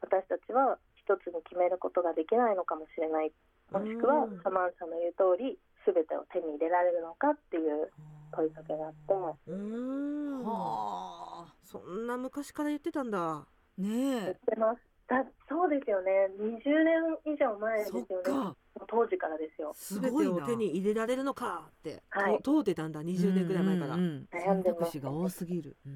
[0.00, 3.32] 私たちは一つに決めることができないのかもしれない。
[3.70, 4.40] もしくはうん。
[4.42, 7.90] サマンサの言う通り全てを手に入れられるのかっていう
[8.32, 9.14] 問いかけがあって。
[9.46, 10.44] うーん。
[10.44, 11.54] はあ。
[11.64, 13.46] そんな昔から言ってたんだ。
[13.76, 14.80] ね言っえてます。
[15.08, 16.10] だそうですよね。
[16.38, 16.84] 20
[17.24, 18.06] 年以上前ですそよね。
[18.18, 18.56] っか。
[18.86, 19.72] 当時からですよ。
[19.74, 20.34] す全ごいな。
[20.36, 22.36] てを手に入れられるのかって、はい。
[22.42, 23.02] と問うてたんだ。
[23.02, 24.28] 20年ぐらい前から、うんうんうん。
[24.30, 25.76] 選悩んでます択肢が多すぎる。
[25.86, 25.94] うん。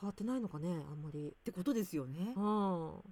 [0.00, 1.28] 変わってないのかねあんまり。
[1.28, 2.34] ってことですよね。
[2.36, 3.02] うん。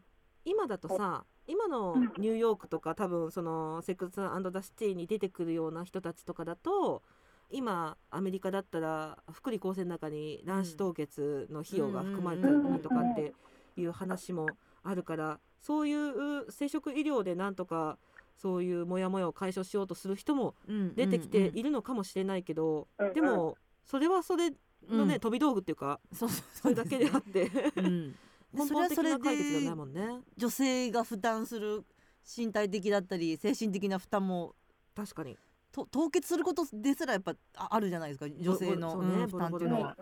[0.44, 7.02] 今だとさ今のニューヨークとか多分そのセックスザシティに出てくるような人たちとかだと
[7.50, 13.34] 今アメリカだったら福利厚生の中に卵子凍結の費用が含まれてるとかって
[13.76, 14.46] いう話も
[14.82, 17.98] あるからそういう生殖医療でなんとか
[18.36, 20.54] そういうモヤモヤを解消しようとする人も
[20.96, 24.50] 出てきているのかもしれないけど、でもそれはそれ
[24.90, 25.20] のね、うん。
[25.20, 26.26] 飛び道具っていうかそ
[26.68, 27.50] れだけであって。
[27.76, 28.14] うん
[28.52, 30.20] 根本的な解決ではないもんね。
[30.36, 31.84] 女性が負担する
[32.24, 34.54] 身体的だったり精神的な負担も
[34.94, 35.36] 確かに。
[35.72, 39.96] と凍結することですらやっぱああるじゃないですか女性の、ねうん負担っていうのは。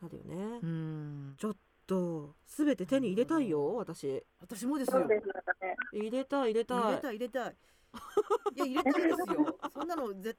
[0.00, 1.34] なるよね、うん。
[1.38, 4.24] ちょっと全て手に入れたいよ私。
[4.40, 5.06] 私もですよ。
[5.92, 6.80] 入れたい入れたい。
[6.80, 7.56] 入れたい入れたい。
[8.56, 9.58] いや入れたいですよ。
[9.74, 10.36] そんなの絶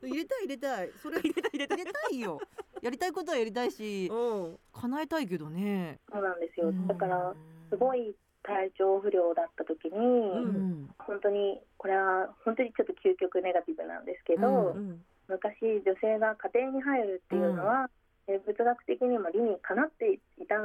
[0.00, 0.90] 対入れたい入れたい。
[1.00, 1.78] それ入れたい入れたい。
[1.78, 2.40] 入れたいよ。
[2.82, 4.58] やりたいことはやりたいしうん。
[4.72, 6.00] 叶えたいけどね。
[6.12, 6.68] そうなんですよ。
[6.68, 6.86] うん。
[6.86, 7.34] だから
[7.70, 10.90] すごい体調不良だった時に、うん。
[10.98, 15.04] 本当にこれは本当にちょっと究極ネガティブなんですけど、うんうん。
[15.28, 17.90] 昔女性が家庭に入るっていうのは、
[18.26, 20.64] 生物学的にも理にかなっていたん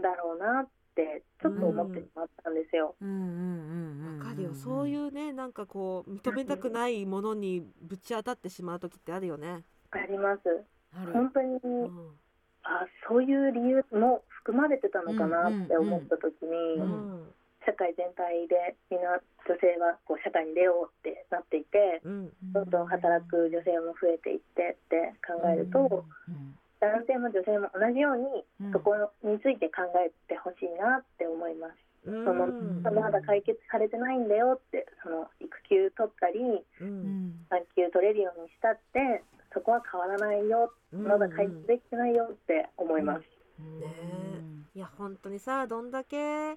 [0.00, 2.94] だろうなってちょっと思ってしまったんですよ。
[3.00, 3.08] うん。
[3.08, 9.64] うんうんうんわかるよそういうねなんかこう認めたくないものにぶち当たってしまう時ってあるよね。
[9.90, 10.42] あります。
[11.12, 12.18] 本当に、うん
[12.64, 16.78] あそういう理由も含まれてたのかなって思った時に、
[17.66, 22.30] 社会全体でみんな女性はこう社会に出ようってなっていてうん。
[22.52, 28.72] どんどん働く女性も増えていってって考えると、うん男性も女性も同じようにうん。
[28.72, 31.78] そこについて考えてほしいなって思います。
[32.06, 32.24] うん。
[32.26, 36.42] そのんまだ解決されてないんだよってその育休取ったり
[36.82, 39.22] 産休取れるようにしたって
[39.54, 40.72] そこは変わらないよ。
[40.92, 43.22] まだ解決できてないよって思います。
[44.74, 46.56] いや本当にさどんだけ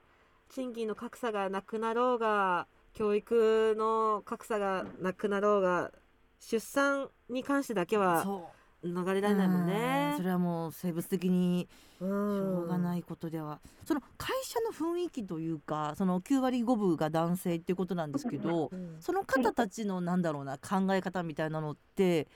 [0.49, 5.91] 賃金の格差がなくなろうが教育の格差がなくなろうが
[6.39, 8.49] 出産に関してだけはそ
[8.84, 8.88] う。
[8.88, 9.67] 逃れられないもんうん。
[9.67, 10.23] ねそ。
[10.23, 22.27] れはもう生物的にししょうがないいことでは、その会社の雰囲気というかその9割5分が男性っていうことなんですけどその方たちのなんだろうな考え方みたいなのって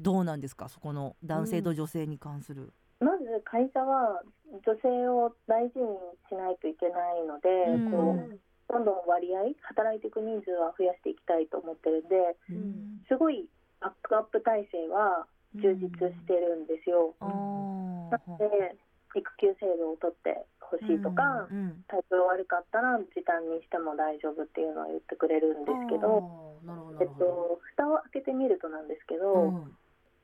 [0.00, 0.68] どうなんですか？
[0.68, 2.72] そこの男性と女性に関する。
[3.00, 4.22] まず会社は
[4.66, 5.86] 女性を大事に
[6.28, 7.90] しないといけないので、うん。
[7.90, 8.40] こう
[8.72, 13.02] どんどん割合働いていく人数は増やしていきたいと思ってるんでん。
[13.08, 13.48] すごい
[13.80, 17.14] バックアップ体制は充実してるんですよ。
[17.20, 17.26] あ
[18.10, 18.76] なーので
[19.16, 26.54] 育休制度を取ってほしいとか、うん体調悪かったら時短にしても大丈夫っていうのを言ってくれるんですけど、
[27.00, 27.08] えっ。
[27.18, 29.76] と、蓋を開けてみるとなんですけど、うん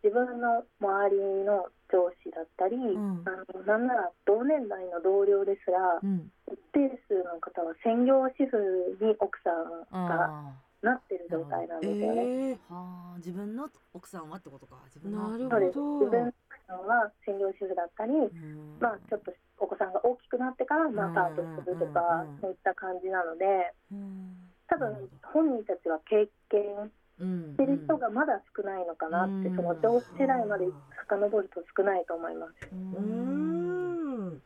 [0.06, 3.26] 自分の周りの上司だったり、ん。
[3.26, 6.30] あのなんなら同年代の同僚ですら、うん。
[6.46, 8.54] 一定数の方は専業主婦
[9.02, 12.22] に奥さんがあなってる状態なんですよね。
[12.22, 12.58] えー。
[12.70, 15.26] はあ自分の奥さんはってことか自分の。
[15.26, 16.06] なるほど。
[16.06, 18.78] 自分の奥さんは専業主婦だったり、うん。
[18.78, 22.38] まあ、ちょっとお子さんが大きくなってから、まあ、うんパートするとか、うん。
[22.40, 24.38] そういった感じなのでうん。
[24.68, 29.56] 多分本人たちは経験うんしてる人がまだ少ないのかなって、うん。
[29.56, 30.66] その上司世代まで
[31.08, 32.52] 遡ると少ないと思います。
[32.96, 34.42] うん。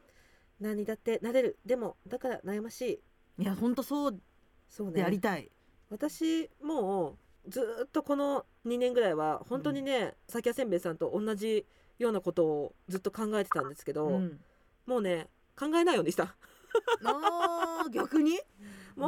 [0.60, 1.58] 何だってなれる。
[1.66, 3.00] でもだから悩まし
[3.38, 3.42] い。
[3.42, 4.20] いや本当そう
[4.68, 5.50] そうでありねたい。
[5.88, 11.66] 私もうずーっとこの2年ぐらいは本当にね崎谷せんべいさんと同じ
[11.98, 14.40] ようなことをずっと考えてたんですけど、うん。
[14.86, 15.28] もうね
[15.58, 16.36] 考えないようにした。
[17.04, 18.38] あー逆に？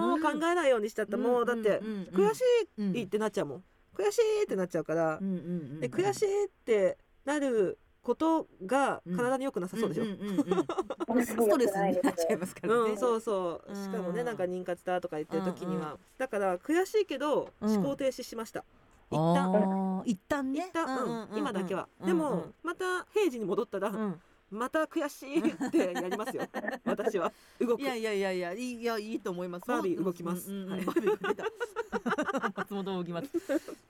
[0.01, 1.81] もう考えないようにしちゃった、もうだって
[2.13, 2.41] 悔し
[2.79, 3.65] いいってなっちゃうもん。
[3.97, 5.39] 悔しいってなっちゃうから、うんうんう
[5.77, 10.67] んで悔しいってなることがうん体に良くなさそうでしょ、んんうんうん本
[11.07, 12.81] 当にストレスになっちゃいますからね。
[12.91, 13.71] うん、そうそう。
[13.71, 18.65] うんしかもねなんか妊活だとか言ってる時には、うんだから悔しいけどうん思考停止しました、
[19.11, 20.03] 一旦。
[20.07, 20.67] 一旦ね。
[20.69, 21.31] 一旦、うん。
[21.31, 24.21] うん今だけは、うんでも、また平時に戻ったら、うん。
[24.51, 26.43] また悔しいってやりますよ
[27.13, 27.33] 私は。
[27.61, 27.83] 動く。
[27.83, 29.69] いやいやいやいやいいいやいいと思います。
[29.69, 30.51] バービー動きます。
[30.51, 30.85] うんうんうんはい。
[30.85, 31.45] バービーが出た。
[32.57, 33.29] 松本動きます。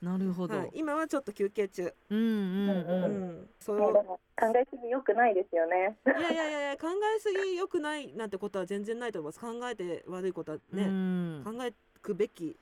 [0.01, 0.57] なるほど。
[0.57, 3.29] はい、今はちょっと休憩中、うんうんううん。
[3.43, 3.93] ん、そうもう。
[3.93, 5.97] でも考えすぎ良くないですよね。
[6.05, 9.39] いやいやいやいや考えすぎ良くないなんてことは全然ないと思います。
[9.39, 11.41] 考えて悪いことはね、うん。
[11.45, 12.55] 考えくべきうん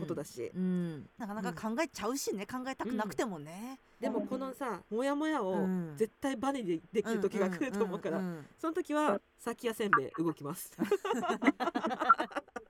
[0.00, 3.78] ことだし、うん、なかなか考えちゃうしね、考えたくなくてもね。
[4.00, 5.94] でもこのさモヤモヤをうん。
[5.96, 8.22] 絶対バネでできる時が来ると思うから、
[8.58, 10.72] その時は先やせんべい動きます。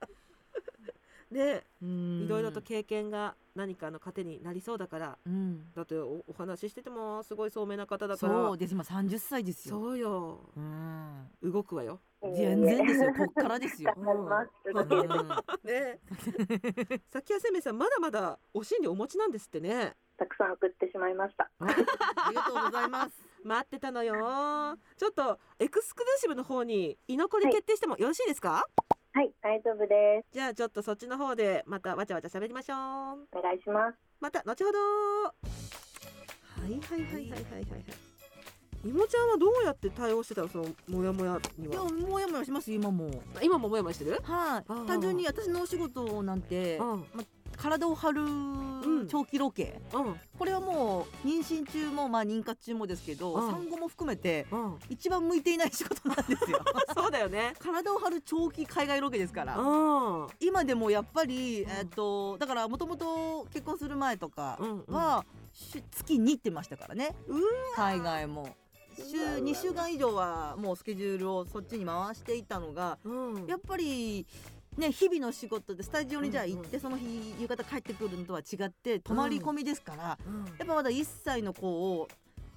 [1.30, 9.78] でうんいろいろと経験が何かの糧になりそうだからうん、だっておお話ししててもすごい聡明な方だからそうです今三十歳ですよ。
[9.78, 12.00] そうようん、動くわよ。
[12.34, 13.12] 全然ですよ。
[13.16, 13.94] こっからですよ。
[15.64, 16.00] ね
[17.12, 19.94] 先やせんべいさんまだまだお心理お持ちなんですってね。
[20.16, 21.48] たくさん送ってしまいました。
[21.60, 21.66] あ
[22.30, 23.24] りがとうございます。
[23.44, 24.14] 待ってたのよ。
[24.96, 28.50] ちょっとエクスクルーシブの方に居残り決定してもよろしいですか？
[28.52, 30.28] はい、大丈夫です。
[30.32, 32.78] じゃあちょっとそっちの方でまたわちゃわちゃ喋りましょう。
[33.32, 33.98] お願いします。
[34.20, 34.78] また後ほど。
[34.78, 35.32] は
[36.66, 37.84] いはいはいはいはいはいはい。
[38.84, 40.48] いもちゃんはどうやって対応してたの？
[40.48, 41.90] そのモヤモヤにいやは。
[41.90, 43.10] もやもやします今も。
[43.42, 44.20] 今もモヤモヤしてる？
[44.22, 47.04] はい、単純に私のお仕事なんてうん
[47.56, 48.22] 体を張る
[49.04, 49.08] ん。
[49.08, 50.20] 長期ロケ、うん。
[50.38, 53.50] これはもう妊娠中もまあ妊活中もですけど、うん。
[53.50, 54.78] 産後も含めてうん。
[54.88, 56.60] 一番向いていない仕事なんですよ。
[56.94, 57.54] そうだよね。
[57.58, 59.58] 体を張る長期海外ロケですから。
[59.58, 60.26] うん。
[60.40, 65.22] 今でもやっぱり、えっとだからもともと結婚する前とかうんうん。
[65.90, 67.14] 月に行ってましたからね。
[67.74, 68.54] 海外も。
[69.04, 73.46] 週うわうわ2週間以上はもうスケジュールをそっちに回していたのがうん。
[73.46, 74.26] やっぱり
[74.78, 82.08] ね日々の仕事でスタジオにじゃあ行っうんてその日夕方帰ってくるのとは違って泊まり込みですからうんやっぱまだ1歳の子を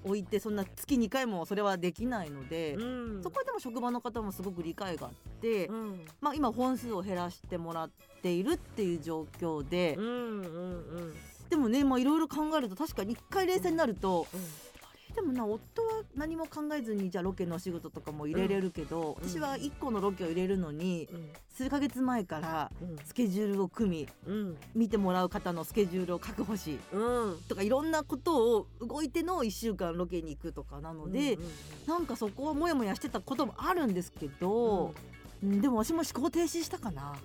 [0.03, 3.23] 置いてそんな月2回もそれはできないのでうん。
[3.23, 6.05] そこはでも職場の方もすごく理解があってうん。
[6.21, 7.89] まあ今本数を減らしてもらっ
[8.21, 10.43] ているっていう状況でうんうんう
[11.01, 11.13] ん。
[11.49, 14.39] でもねまあいろいろ考えると確かに1回冷静になるとうん
[15.15, 19.29] でもな夫は何も考えずにじゃあロケのお仕事とかも入れれるけど、うん。
[19.29, 21.29] 私は1個のロケを入れるのにうん。
[21.49, 22.97] 数ヶ月前からうん。
[23.05, 24.57] スケジュールを組みうん。
[24.73, 27.37] 見てもらう方のスケジュールを確保しうん。
[27.49, 31.41] とかいろんなことを動いての1週間ロケに行くとかなので、うん
[31.87, 34.93] なんかそこはモヤモヤしてたこともあるんですけど、
[35.43, 35.61] うん。
[35.61, 37.15] でも私も思考停止したかな。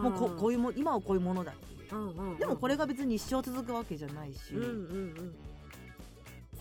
[0.00, 1.94] もうここういうも今はこういうものだっていう。
[1.94, 2.38] うんうんうん。
[2.38, 5.34] でもこれが別に一生続くわけじゃないし、うんうんうん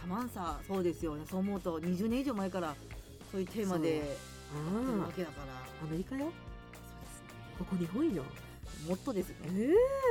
[0.02, 1.24] サマンサそうですよね。
[1.30, 2.76] そう思うと20年以上前から
[3.32, 4.18] そういうテーマでやってる
[5.00, 5.54] あわけだから。
[5.54, 6.26] ーアメリカよ。
[6.26, 8.24] そうここ日本よ。
[8.24, 8.51] ですね
[8.88, 9.36] もっとですね。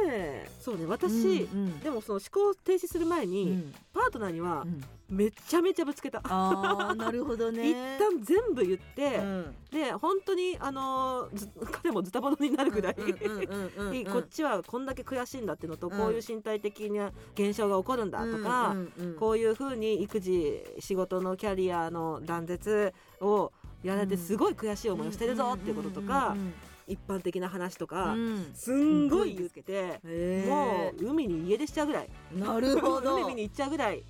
[0.09, 1.80] ええそうね私、うんうん。
[1.80, 3.74] でもその思考停止する前うに、ん。
[3.92, 4.83] パートナーにはうん。
[5.11, 7.70] めちゃめちゃぶつけた、あーなるほどね。
[7.70, 9.56] 一旦全部言って、うん。
[9.72, 11.28] で本当にあの
[11.72, 14.04] 彼もズタボロになるぐらい、うんうんうんうんうん。
[14.06, 15.98] こっちはこんだけ悔しいんだっていうのと、うん。
[15.98, 23.52] こういう身体的な現象が起こるんだとか、うんうんうんこういうふうに育児仕事のキャリアの断絶を
[23.83, 26.52] やられてすごい悔しい思いをしてるぞっていうこととか、うん
[26.90, 28.50] 一般的な話とうか、んうん。
[28.55, 30.00] すんごい言って、
[30.48, 32.09] もう海に家出しちゃうぐらい。
[32.33, 33.16] なるほど。
[33.16, 34.05] 海見に行っちゃうぐらい、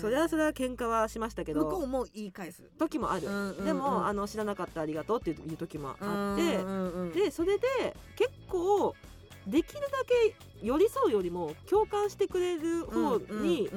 [0.00, 2.62] それはそれは喧嘩はしましたけど向こうも言い返す。
[2.78, 3.26] 時もある、
[3.64, 7.66] でもあのの知らなかったありがとうっていう時もあって、ででそれで
[8.16, 8.94] 結構
[9.46, 13.68] できるだけ寄り添うよりも共感してくれる方に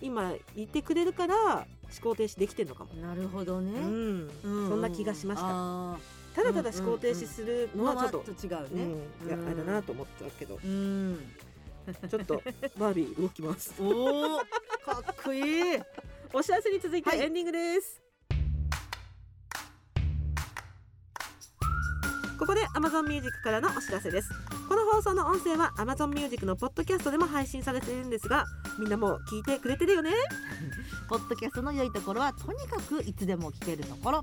[0.00, 1.66] 今いてくれるから思
[2.02, 3.78] 考停止できてるのかも、なるほどね。
[3.78, 4.30] うん。
[4.42, 5.46] そそんな気がしました。
[5.48, 5.96] あ
[6.34, 10.58] ただただ思考停止するーのはちょっと、まあ違ううんねいやあれだなと思ったけど。
[10.62, 11.18] うん。
[12.08, 12.42] ちょっと
[12.78, 13.74] バービー動きます。
[13.80, 14.44] おおか
[15.12, 15.80] っこいい。
[16.32, 17.20] お知らせに続いてはい。
[17.20, 18.02] エンディングです、
[22.38, 24.28] ここで Amazon Music からのお知らせです。
[24.68, 28.44] この放送の音声は Amazon Music のポッドキャストでも配信されているんですが
[28.78, 30.10] みんなもう聞いてくれてるよね？
[31.08, 34.22] ポッドキャストの良いところはとにかくいつでも聞けるところ。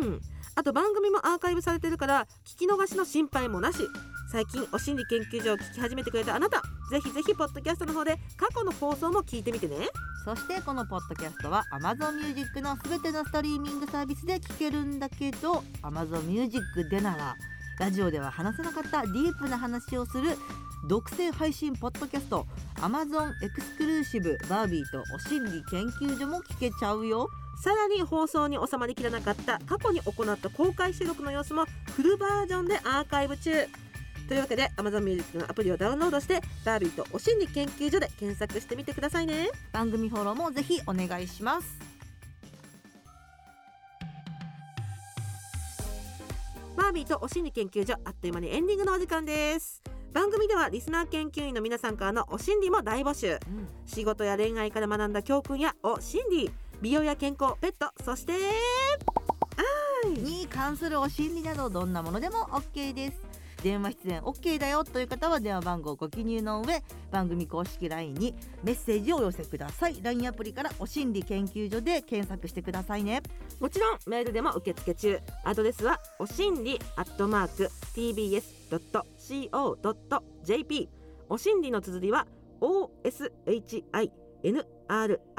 [0.00, 0.20] うん。
[0.54, 3.78] あと番組もアーカイブされてるから聞き逃しの心配もなし。
[4.30, 9.76] 最近お心理研究所を聞き始めてくれたあなたぜひぜひポッドキャストの方で過去の放送も聞いてみてね。
[10.24, 17.36] そしてこのポッドキャストは Amazon Music のすべてのストリーミングサービスで聞けるんだけど Amazon Music でなら
[17.78, 20.36] ラジオでは話せなかったディープな話をする
[20.88, 27.28] 独占配信ポッドキャスト Amazon エクスクルーシブバービーとお心理研究所も聞けちゃうよ。
[27.62, 33.50] さらに放送に収まりきらなかった過去に行った公開収録の様子もフルバージョンでアーカイブ中
[34.30, 39.48] というわけで Amazon Music のアプリをダウンロードしてバービーとお心理研究所で検索してみてくださいね。
[39.72, 41.76] 番組フォローもぜひお願いします。
[46.76, 49.82] バービーとお心理研究所あっという間にエンディングのお時間です。
[50.12, 53.36] 番組ではリスナー研究員の皆さんからのお心理も大募集。
[53.84, 58.34] 仕事や恋愛から学んだ教訓やお心理美容や健康ペットそして
[60.08, 63.29] に関するお心理などどんなものでも OK です
[63.62, 70.00] 電話出演 OK だよという方は電話番号をご記入の上番組公式 LINE にメッセージをお寄せください。
[70.02, 73.22] LINE アプリからお心理研究所で検索してくださいね。
[73.60, 75.20] もちろんメールでも受付中。
[75.44, 78.40] アドレスはおしんりアットマーク tbs.co.jp
[81.28, 82.26] おしんりの綴りは
[82.60, 84.10] OSHINRI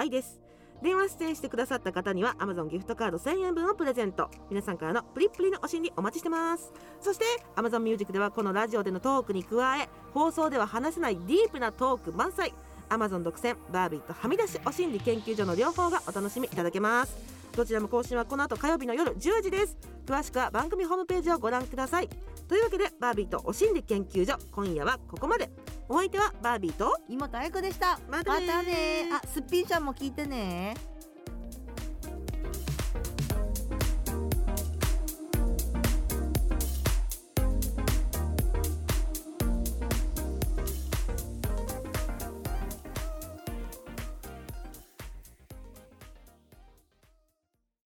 [0.10, 0.40] です。
[0.82, 4.30] 電話出演してくださった方には Amazon ギフトカード1000円分をプレゼント。
[4.50, 6.74] 皆さんからのプリップリのお心理お待ちしてます。
[7.00, 12.54] そして Amazon Music ではこのラジオでのトークに加え放送では話せないディープなトーク満載。
[12.89, 17.15] Amazon 独占バービーとはみ出しお心理研究所の両方がお楽しみいただけます。
[17.56, 19.78] どちらも更新はこの後火曜日の夜10時です。
[20.06, 22.10] 詳しくは番組ホームページをご覧ください。
[22.52, 25.49] というわけでバービーとお心理研究所今夜はここまで。
[25.87, 27.97] お相手はバービーと妹彩子でした。
[28.10, 30.73] またねあすっぴんちゃんも聞いてね